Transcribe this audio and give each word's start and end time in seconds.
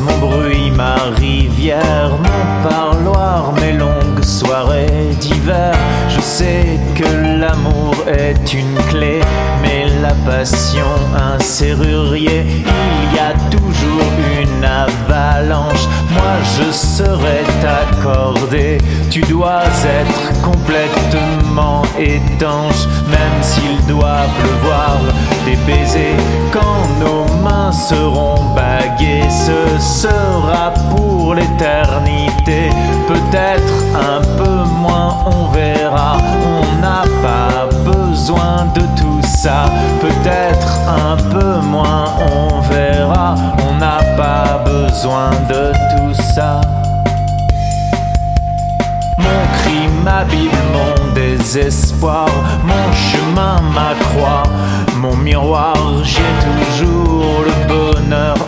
mon 0.00 0.18
bruit, 0.18 0.70
ma 0.70 0.94
rivière, 1.16 2.10
mon 2.10 2.68
parloir, 2.68 3.52
mes 3.60 3.72
longues 3.72 4.22
soirées 4.22 5.14
d'hiver. 5.20 5.74
Je 6.08 6.20
sais 6.20 6.78
que 6.94 7.38
l'amour 7.40 7.94
est 8.06 8.52
une 8.52 8.76
clé, 8.90 9.20
mais 9.62 9.86
la 10.02 10.14
passion 10.30 10.86
un 11.14 11.38
serrurier. 11.40 12.46
Il 12.46 13.16
y 13.16 13.18
a 13.18 13.32
toujours 13.50 14.12
une 14.40 14.64
avalanche. 14.64 15.86
Moi 16.10 16.34
je 16.56 16.72
serai 16.72 17.42
t'accorder. 17.62 18.78
Tu 19.10 19.20
dois 19.22 19.64
être 20.00 20.42
complètement 20.42 21.82
étanche, 21.98 22.86
même 23.08 23.42
s'il 23.42 23.86
doit 23.86 24.26
pleuvoir 24.40 24.98
des 25.44 25.56
baisers 25.66 26.16
quand 26.52 26.86
nos 27.00 27.24
mains 27.42 27.72
seront 27.72 28.54
baguées. 28.54 28.75
Sera 29.86 30.72
pour 30.90 31.34
l'éternité, 31.34 32.70
peut-être 33.06 33.72
un 33.94 34.20
peu 34.36 34.64
moins, 34.80 35.16
on 35.24 35.46
verra. 35.52 36.16
On 36.44 36.80
n'a 36.80 37.02
pas 37.22 37.68
besoin 37.84 38.66
de 38.74 38.80
tout 39.00 39.22
ça, 39.22 39.64
peut-être 40.00 40.80
un 40.86 41.16
peu 41.30 41.60
moins, 41.60 42.06
on 42.20 42.60
verra. 42.62 43.36
On 43.66 43.74
n'a 43.74 44.00
pas 44.16 44.64
besoin 44.64 45.30
de 45.48 45.72
tout 45.72 46.22
ça. 46.34 46.60
Mon 49.18 49.40
cri, 49.56 49.88
ma 50.04 50.24
Bible, 50.24 50.56
mon 50.74 51.14
désespoir, 51.14 52.28
mon 52.64 52.92
chemin, 52.92 53.62
ma 53.74 53.94
croix, 54.04 54.42
mon 54.96 55.16
miroir, 55.16 55.76
j'ai 56.02 56.32
toujours 56.44 57.05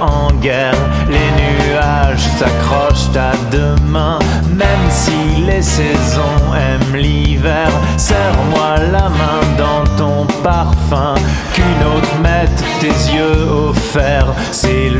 en 0.00 0.32
guerre. 0.40 0.74
Les 1.08 1.30
nuages 1.42 2.26
s'accrochent 2.38 3.16
à 3.16 3.32
demain, 3.50 4.18
même 4.50 4.86
si 4.90 5.42
les 5.42 5.62
saisons 5.62 6.54
aiment 6.54 6.96
l'hiver. 6.96 7.68
Serre-moi 7.96 8.76
la 8.92 9.08
main 9.08 9.40
dans 9.56 9.84
ton 9.96 10.26
parfum, 10.42 11.14
qu'une 11.52 11.82
autre 11.96 12.14
mette 12.22 12.64
tes 12.80 13.14
yeux 13.14 13.50
au 13.50 13.72
fer. 13.72 14.26
C'est 14.52 14.90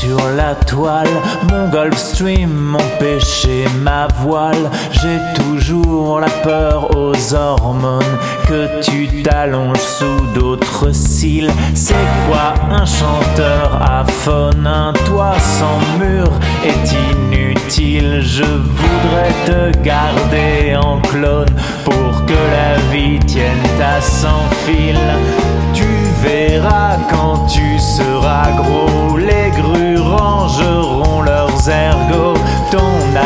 sur 0.00 0.18
la 0.36 0.54
toile, 0.54 1.08
mon 1.50 1.68
Gulfstream, 1.68 2.50
mon 2.52 2.88
péché, 3.00 3.64
ma 3.82 4.06
voile. 4.22 4.70
J'ai 4.92 5.18
toujours 5.34 6.20
la 6.20 6.30
peur 6.42 6.96
aux 6.96 7.34
hormones 7.34 8.16
que 8.46 8.80
tu 8.80 9.22
t'allonges 9.22 9.80
sous 9.80 10.20
d'autres 10.34 10.92
cils. 10.92 11.50
C'est 11.74 12.06
quoi 12.28 12.54
un 12.70 12.84
chanteur 12.84 13.80
aphone? 13.82 14.66
Un 14.66 14.92
toit 15.06 15.38
sans 15.58 15.98
mur 15.98 16.30
est 16.64 16.88
inutile. 17.10 18.20
Je 18.22 18.44
voudrais 18.44 19.34
te 19.46 19.78
garder 19.78 20.76
en 20.76 21.00
clone 21.00 21.54
pour 21.84 22.24
que 22.26 22.32
la 22.32 22.76
vie 22.92 23.18
tienne 23.26 23.66
à 23.82 24.00
sans 24.00 24.48
fil. 24.64 24.98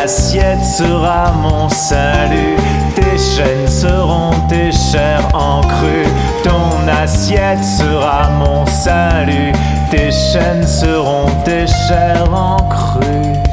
Assiette 0.03 0.65
sera 0.65 1.31
mon 1.31 1.69
salut, 1.69 2.57
tes 2.93 3.17
chaînes 3.17 3.69
seront 3.69 4.31
tes 4.49 4.71
chairs 4.71 5.29
en 5.33 5.61
cru. 5.61 6.03
Ton 6.43 6.87
assiette 7.01 7.63
sera 7.63 8.29
mon 8.31 8.65
salut, 8.65 9.53
tes 9.89 10.11
chaînes 10.11 10.67
seront 10.67 11.27
tes 11.45 11.67
chairs 11.67 12.33
en 12.33 12.57
cru. 12.67 13.52